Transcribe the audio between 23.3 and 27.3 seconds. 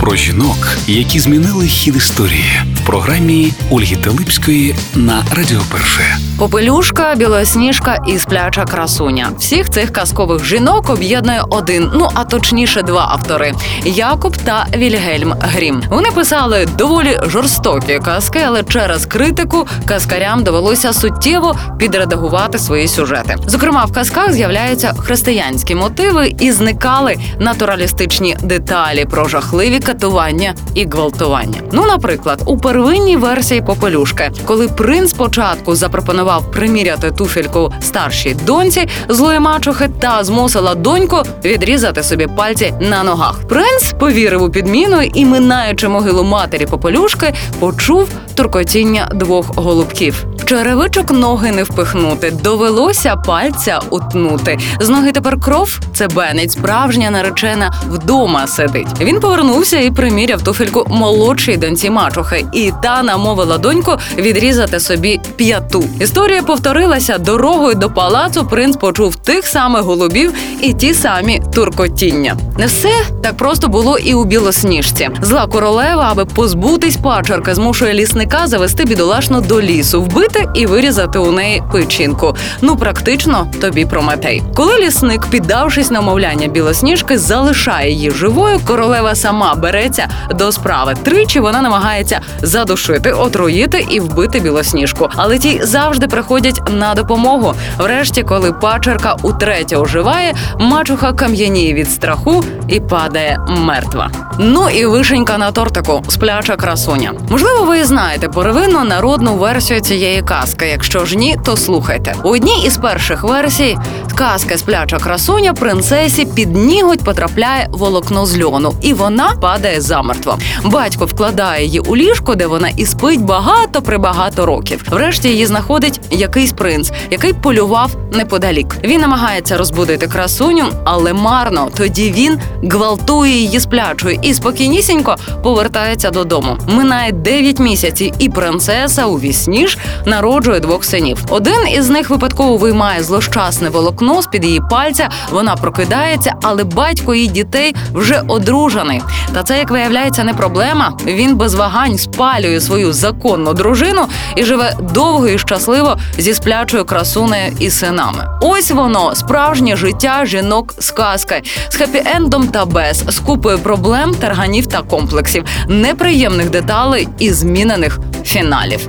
Зокрема, в казках з'являються християнські мотиви і зникали